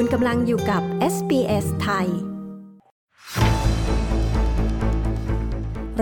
[0.00, 0.82] คุณกำลังอยู่กับ
[1.14, 2.08] SBS ไทย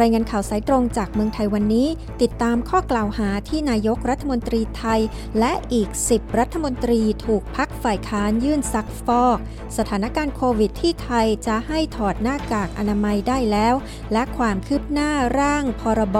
[0.00, 1.88] รายงานข่าวสายตรงจากเมืองไทยวันนี้
[2.22, 5.00] ติดตามข้อกล่าวหาที่นายกรัฐมนตรีไทย
[5.38, 9.38] และอีก 10 รัฐมนตรีถูกพักฝ่ายค้านยื่นซักฟอก
[9.76, 13.74] สถานการณ์โควิดที่ไทยจะให้ถอดหน้ากากอนามัยได้แล้ว
[14.12, 16.18] และความคืบหน้าร่างพรบ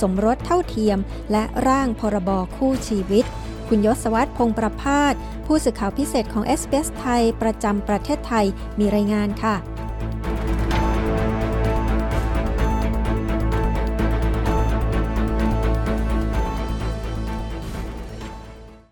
[0.00, 0.98] สมรสเท่าเทียม
[1.32, 3.24] และร่างพรบคู่ชีวิต
[3.68, 5.14] คุณยศวัตรพงประพาส
[5.46, 8.46] ผู้สื่อข่าวพิเศษของ s อ s ไทย ประจำประเทศไทย
[8.78, 9.56] มีรายงานค่ะ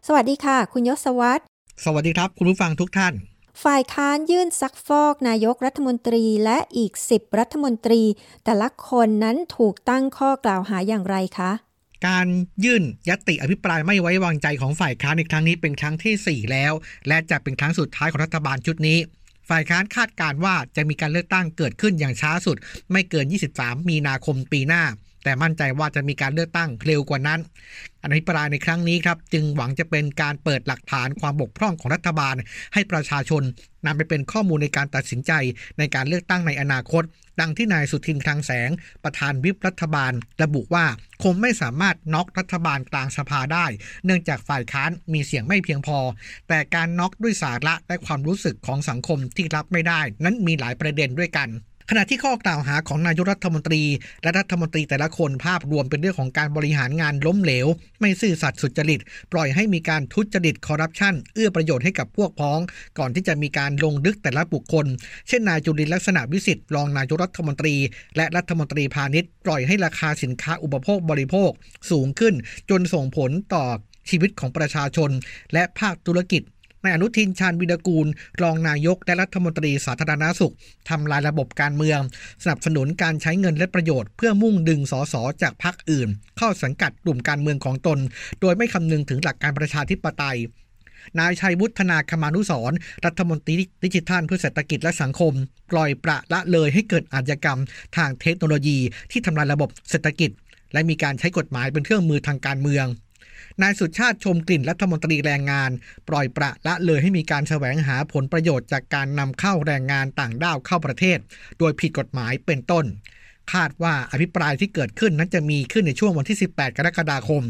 [0.06, 1.42] สวัสดีค่ะ คุณยศวัตร
[1.84, 3.14] สวัสดีครับ คุณผู้ฟังทุกท่าน
[3.64, 8.02] ฝ่ายค้านยื่นซักฟอกนายกรัฐมนตรีและอีก 10 รัฐมนตรี
[8.44, 11.50] แต่ละคนนั้นถูกตั้งข้อกล่าวหาอย่างไรคะ
[12.06, 12.26] การ
[12.64, 16.72] ยื่นยติอภิปรายไม่ไว้วางใจของฝ่ายค้านในครั้งนี้เป็นครั้งที่ 4 แล้ว
[17.08, 18.98] และจะเป็นครั้งสุดท้ายของรัฐบาลชุดนี้
[19.48, 22.56] ฝ่ายค้านคาดการว่าจะมีการเลือกตั้งเกิดขึ้นอย่างช้าสุด
[22.92, 24.82] ไม่เกิน 23 มีนาคมปีหน้า
[25.24, 27.40] แต่มั่นใจว่าจะมีการเลือกตั้งเร็วกว่านั้น
[28.02, 32.34] อภิปรายในครั้งนี้ครับจึงหวังจะเป็นการเปิดหลักฐานความบกพร่องของรัฐบาล
[32.74, 33.42] ให้ประชาชน
[33.86, 35.32] นำไปเป็นข้อมูลในการตัดสินใจ
[35.78, 37.02] ในการเลือกตั้งในอนาคต
[37.40, 38.70] ดังที่นายสุทินคลังแสง
[39.04, 40.86] ประธานวิปรัฐบาล ระบุว่า
[41.22, 43.66] คงไม่สามารถน็อกรัฐบาลกลางสภาได้
[44.04, 45.98] เนื่องจากฝ่ายค้านมีเสียงไม่เพียงพอ
[46.48, 51.48] แต่การน็อกด้วยสาระและความรู้สึกของสังคมที่รับไม่ได้ นั้นมีหลายประเด็นด้วยกัน
[51.90, 53.82] ขณะที่ข้อกล่าวหาของนายกรัฐมนตรี
[54.22, 57.66] และรัฐมนตรีแต่ละคนภาพรวมเป็นเรื่องของการบริหารงานล้มเหลว
[58.00, 59.00] ไม่ซื่อสัตย์สุจริต
[59.32, 62.60] ปล่อยให้มีการทุจริตคอร์รัปชันเอื้อประโยชน์ให้กับพวกพ้อง
[62.98, 64.86] ก่อนที่จะมีการลงลึกแต่ละบุคคล
[65.28, 67.74] เช่นนายจุลินลักษณะวิสิทธิ์รองนายกรัฐมนตรี
[68.16, 71.50] และรัฐมนตรีพาณิชย์ปล่อยให้ราคาสินค้าอุปโภคบริโภค
[71.90, 72.34] สูงขึ้น
[72.70, 73.64] จนส่งผลต่อ
[74.10, 75.10] ชีวิตของประชาชน
[75.52, 76.42] และภาคธุรกิจ
[76.84, 78.06] นายอนุทินชาญวิรกูล
[78.42, 80.54] รองนายกและรัฐมนตรีสาธารณาสุข
[80.88, 82.00] ทำลายระบบการเมือง
[82.42, 86.08] สนับสนุนการใช้เงินและประโยชน์ เพื่อมุ่งดึงสสจากพรรคอื่น
[86.38, 87.98] เข้าสังกัดกลุ่มการเมืองของตน
[88.40, 90.38] โดยไม่คำนึงถึงหลักการประชาธิปไตย
[91.18, 92.72] นายชัยวุฒนาคมานุสร
[93.04, 95.32] รัฐมนตรีดิจิทัลเพื่อเศรษฐกิจและสังคม
[95.70, 97.60] ปล่อยประละเลยให้เกิดอาชญากรรม
[97.96, 98.78] ทางเทคโนโลยี
[99.10, 100.30] ที่ทำลายระบบเศรษฐกิจ
[100.72, 102.86] และมีการใช้กฎหมายเป็นเครื่องมือทางการเมือง
[103.62, 105.70] นายสุชาติชมกลิ่นรัฐมนตรีแรงงาน
[106.08, 111.18] ปล่อยประละเลยให้มีการแสวงหาผลประโยชน์จากการนำเข้าแรงงานต่างด้าวเข้าประเทศ
[111.58, 112.84] โดยผิดกฎหมายเป็นต้น
[113.52, 117.42] คาดว่าอภิปรายที่เกิดขึ้นนั้นจะมีขึ้นในช่วงวันที่ 18 กรกฎาคม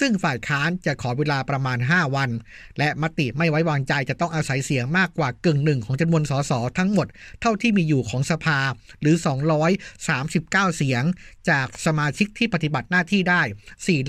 [0.00, 2.30] ซึ่งฝ่ายค้านจะขอเวลาประมาณ 5 วัน
[2.78, 7.06] และมติไม่ไว้วางใจจะต้องอาศัยเสียงมากกว่ากึ่งหนึ่งของจำนวนสสทั้งหมด
[7.40, 8.58] เท่าที่มีอยู่ของสภา
[9.00, 9.16] หรือ
[9.96, 11.02] 239 เสียง
[11.50, 13.42] จากสมาชิกที่ปฏิบัติหน้าที่ได้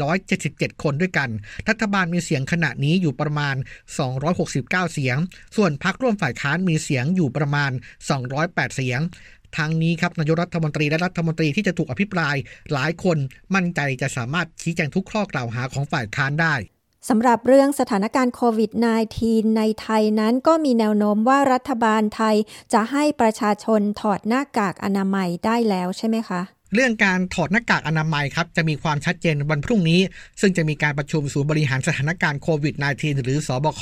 [0.07, 1.29] 477 คนด้วยกัน
[1.69, 3.55] รัฐบาลมีเสียงขณะนี้อยู่ประมาณ
[4.19, 5.17] 269 เสียง
[5.55, 7.71] ส่วนพรรคร่วมฝ่ายค้านมีเสียงอยู่ประมาณ
[8.23, 9.01] 208 เสียง
[9.57, 12.35] ทางนี้ครับนายกรัฐมนตรีและรัฐมนตรีที่จะถูกอภิปราย
[12.73, 13.17] หลายคน
[13.55, 16.55] มั่นใจจะสามารถชี้แจงทุกข้อกล่าวหาของฝ่ายค้านได้
[17.09, 18.71] สำหรับเรื่องสถานการณ์โควิด
[19.13, 22.35] -19 ในไทยนั้นก็มีแนวโน้มว่ารัฐบาลไทย
[22.73, 26.41] จะให้ประชาชนถอดหน้ากากอนามัยได้แล้วใช่ไหมคะ
[26.73, 30.01] เรื่องการถอดหน้ากากอนามัยครับจะมีความชัดเจนวันพรุ่งนี้
[30.41, 33.81] ซึ่งจะมีการประชุมศูนย์บริหารสถานการณ์โควิด -19 หรือสอบค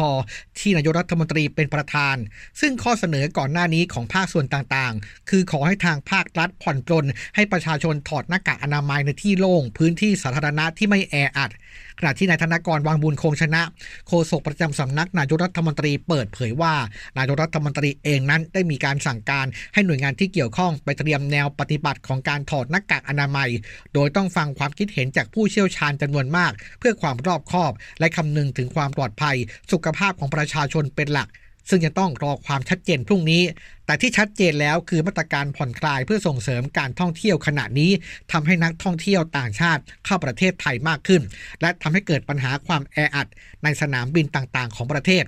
[0.59, 2.15] ที่นายกรัฐมนตรีเป็นประธาน
[2.59, 7.05] ซึ่งข้อเสนอก่อนหน้านี้ของภาคส่วนต่างๆ คือขอให้ทางภาครัฐผ่อนปลน
[7.35, 11.51] ให้ประชาชนถอดหน้ากากอนามัยในที่โล่ง พื้นที่สาธารณะที่ไม่แออัด
[11.99, 13.61] ขณะที่นายธนกรวางบุญคงชนะ
[14.07, 16.73] โฆษกประจำสำนักนายกรัฐมนตรีเปิดเผยว่า
[17.17, 23.49] นายกรัฐมนตรีเองนั้นได้มีการสั่งการให้หน่วยงานที่เกี่ยวข้องไปเตรียมแนวปฏิบัติของการถอดหน้ากากอนามัย
[23.93, 29.35] โดยต้องฟังความคิดเห็นจากผู้เชี่ยวชาญจำนวนมาก เพื่อความรอบคอบ และคำนึงถึงความปลอดภัย
[29.71, 31.29] สุขภาพของประชาชนเป็นหลัก
[31.69, 33.43] ซึ่งจะต้องรอความชัดเจนพรุ่งนี้
[33.85, 37.91] แต่ที่ชัดเจนแล้วคือมาตรการผ่อนคลายเพื่อส่งเสริมการท่องเที่ยวขณะนี้
[38.31, 41.21] ทำให้นักท่องเที่ยวต่างชาติเข้าประเทศไทยมากขึ้น
[41.61, 43.27] และทำให้เกิดปัญหาความแออัด
[43.63, 45.23] ในสนามบินต่างๆ ของประเทศ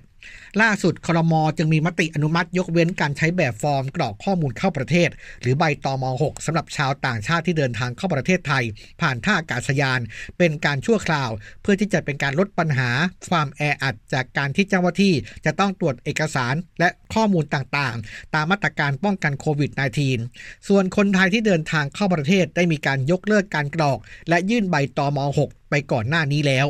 [0.61, 5.09] ล่าสุดครมจึงมีมติอนุมัติยกเว้นการใช้แบบฟอร์มกรอกข้อมูลเข้าประเทศ
[5.41, 8.63] หรือใบตอม6สำหรับชาวต่างชาติที่เดินทางเข้าประเทศไทย
[9.01, 9.99] ผ่านท่าอากาศยาน
[10.37, 11.29] เป็นการชั่วคราว
[11.61, 12.89] เพื่อที่จะเป็นการลดปัญหา
[13.29, 15.13] ความแออัดจากการที่เจ้าหน้าที่
[15.45, 19.71] จะต้องตรวจเอกสารและข้อมูลต่างๆ ตามมาตรการป้องกันโควิด
[20.19, 23.99] -19 ส่วนคนไทยที่เดินทางเข้าประเทศได้มีการยกเลิกการกรอก
[24.29, 26.67] และยื่นใบตอม6ไปก่อนหน้านี้แล้ว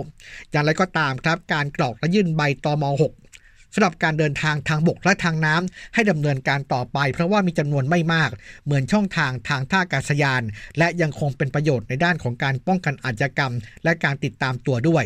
[0.52, 3.29] อย่างไรก็ตามครับ การกรอกและยื่นใบตอม6
[3.74, 8.30] สำหรับการเดินทางทางบกและทางน้ำให้ดำเนินการต่อไป เพราะว่ามีจำนวนไม่มาก
[8.66, 10.42] เหมือนช่องทางทางท่าอากาศยาน
[10.78, 15.06] และยังคงเป็นประโยชน์ในด้านของการป้องกันอาชญากรรม และการติดตามตัวด้วย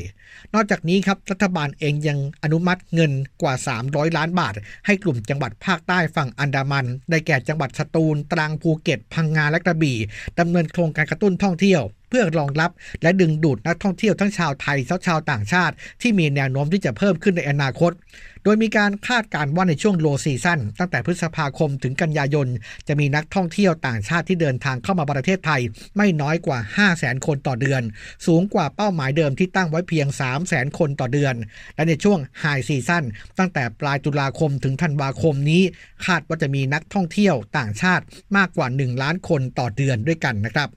[0.53, 3.11] นอกจากนี้ครับรัฐบาลเองยังอนุมัติเงิน
[3.41, 3.53] กว่า
[3.85, 4.53] 300 ล้านบาท
[4.85, 9.97] ให้กลุ่มจังหวัดภาคใต้ฝั่งอันดามัน ได้แก่จังหวัดสตูล ตรังภูเก็ต พังงาและกระบี่
[10.39, 11.81] ดำเนินโครงการกระตุ้นท่องเที่ยว
[12.13, 12.71] เพื่อรองรับ
[13.01, 17.91] และดึงดูดนักท่องเที่ยวทั้งชาวไทยและชาวต่างชาติ ที่มีแนวโน้มที่จะเพิ่มขึ้นในอนาคต
[18.43, 22.47] โดยมีการคาดการณ์ว่าในช่วง low season ตั้งแต่พฤษภาคมถึงกันยายน
[22.87, 25.61] จะมีนักท่องเที่ยวต่างชาติที่เดินทางเข้ามาประเทศไทย
[25.97, 27.81] ไม่น้อยกว่า 5 0 0 0 0 0 คนต่อเดือน
[28.25, 31.35] สูงกว่าเป้าหมายเดิมที่ตั้งไว้เพียง 3 0 0 0 0 0 คนต่อเดือน
[31.75, 33.03] และในช่วงไฮซีซั่น
[33.39, 35.63] ตั้งแต่ปลายตุลาคมถึงธันวาคมนี้
[36.05, 38.03] คาดว่าจะมีนักท่องเที่ยวต่างชาติ
[38.37, 40.69] มากกว่า 1 ล้านคนต่อเดือนด้วยกันนะครับ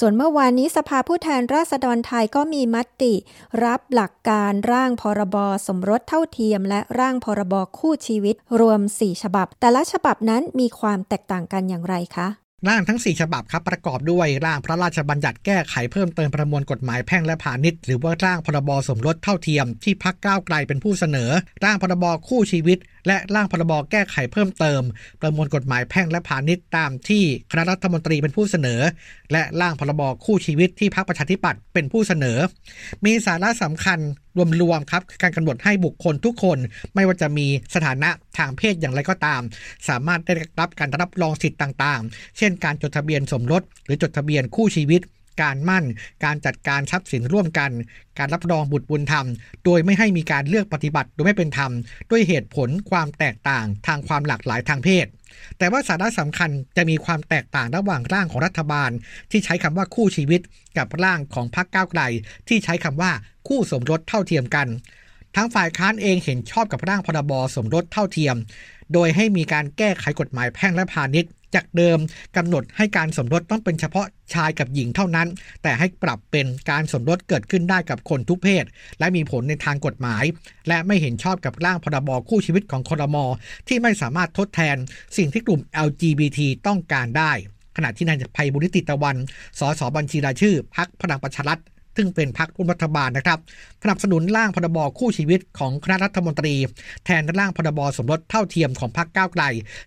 [0.00, 3.14] ส่วนเมื่อวานนี้สภาผู้แทนราษฎรไทยก็มีมติ
[3.64, 5.36] รับหลักการร่างพรบ
[5.66, 21.30] สมรสเท่าเทียม และร่างพรบคู่ชีวิต รวม 4 ฉบับ แต่ละฉบับนั้นมีความแตกต่างกันอย่างไรคะ ร่างทั้ง 4 ฉบับครับประกอบด้วยร่างพระราชบัญญัติแก้ไขเพิ่มเติมประมวลกฎหมายแพ่งและพาณิชย์หรือว่าร่างพรบสมรสเท่าเทียมที่พักก้าวไกลเป็นผู้เสนอ
[21.64, 24.82] ร่างพรบคู่ชีวิต และร่างพรบแก้ไขเพิ่มเติม
[25.20, 28.80] ประมวลกฎหมายแพ่งและพาณิชย์ตามที่คณะรัฐมนตรีเป็นผู้เสนอ
[29.32, 32.38] และร่างพรบคู่ชีวิตที่พักประชาธิปัตย์เป็นผู้เสนอ
[33.04, 33.98] มีสาระสำคัญ
[34.62, 36.58] รวมๆครับการกำหนดให้บุคคลทุกคน
[36.94, 39.42] ไม่ว่าจะมีสถานะทางเพศอย่างไรก็ตาม
[39.88, 45.00] สามารถได้รับการรับรองสิทธิ์ต่างๆ เช่น การจดทะเบียนสมรส หรือจดทะเบียนคู่ชีวิต
[45.42, 45.84] การมั่น
[46.24, 47.70] การจัดการทรัพย์สินร่วมกัน
[48.18, 49.26] การรับรองบุตรบุญธรรม
[49.64, 51.70] โดยไม่ให้มีการเลือกปฏิบัติโดยไม่เป็นธรรม
[52.10, 55.06] ด้วยเหตุผลความแตกต่างทางความหลากหลายทางเพศ
[55.58, 58.90] แต่ว่าสาระสำคัญจะมีความแตกต่างระหว่างร่างของรัฐบาล
[59.30, 60.40] ที่ใช้คำว่าคู่ชีวิต
[60.78, 62.02] กับร่างของพรรคก้าวไกล
[62.48, 63.12] ที่ใช้คำว่า
[63.48, 64.68] คู่สมรสเท่าเทียมกัน
[65.36, 68.36] ทั้งฝ่ายค้านเองเห็นชอบกับร่างพรบสมรสเท่าเทียม
[68.92, 71.98] โดยให้มีการแก้ไขกฎหมายแพ่งและพาณิชย์ จากเดิม
[72.36, 75.28] กำหนดให้การสมรสต้องเป็นเฉพาะชายกับหญิงเท่านั้น
[75.62, 78.64] แต่ให้ปรับเป็นการสมรสเกิดขึ้นได้กับคนทุกเพศ
[78.98, 80.24] และมีผลในทางกฎหมาย
[80.68, 83.24] และไม่เห็นชอบกับร่างพรบคู่ชีวิตของคอรมอ
[83.68, 84.76] ที่ไม่สามารถทดแทน
[85.16, 87.32] สิ่งที่กลุ่ม LGBT ต้องการได้
[87.76, 89.16] ขณะที่นายภัยบุญนิติตะวัน
[89.58, 91.60] สสบัญชีรายชื่อพักพลังประชารัฐ
[91.96, 93.38] ซึ่งเป็นพรรคร่วมรัฐบาลนะครับ
[93.82, 96.54] สนับสนุนร่างพรบคู่ชีวิตของคณะรัฐมนตรี
[97.04, 99.44] แทนร่างพรบสมรสเท่าเทียมของพรรคก้าวไกล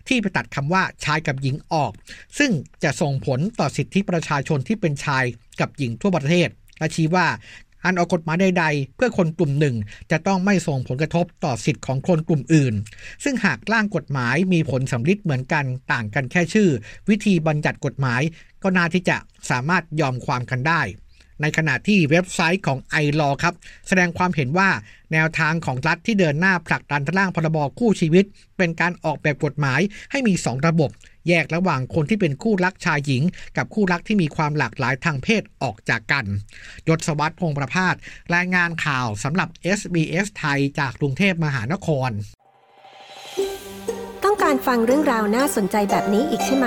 [0.08, 1.92] ที่ไปตัดคำว่าชายกับหญิงออก
[2.38, 2.50] ซึ่ง
[2.84, 5.24] จะส่งผลต่อสิทธิประชาชนที่เป็นชาย
[5.60, 7.26] กับหญิงทั่วประเทศและชี้ว่า
[7.84, 9.76] การออกกฎหมายใดๆ เพื่อคนกลุ่มหนึ่ง
[10.10, 12.74] จะต้องไม่ส่งผลกระทบต่อสิทธิของคนกลุ่มอื่น
[13.24, 16.68] ซึ่งหากร่างกฎหมายมีผลสำลิดเหมือนกันต่างกันแค่ชื่อ
[17.08, 18.22] วิธีบัญญัติกฎหมาย
[18.62, 19.16] ก็น่าที่จะ
[19.50, 20.82] สามารถยอมความกันได้
[21.42, 23.54] ในขณะที่เว็บไซต์ของไอรอครับ
[23.88, 24.70] แสดงความเห็นว่า
[25.12, 28.24] แนวทางของรัฐที่เดินหน้าผลักดันร่างพรบคู่ชีวิต
[28.58, 29.80] เป็นการออกแบบกฎหมาย
[30.10, 30.90] ให้มี 2 ระบบ
[31.28, 33.22] แยกระหว่างคนที่เป็นคู่รักชายหญิง
[33.56, 36.24] กับคู่รักที่มีความหลากหลายทางเพศออกจากกัน
[36.88, 37.94] ยศวัสดิ์พงประพาส
[38.34, 39.48] รายงานข่าวสำหรับ
[39.78, 42.10] SBS ไทยจากกรุงเทพมหานคร
[44.24, 46.66] ต้องการฟังเรื่องราวน่าสนใจแบบนี้อีกใช่ไหม